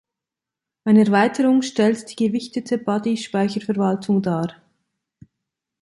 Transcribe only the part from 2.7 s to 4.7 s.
Buddy-Speicherverwaltung dar.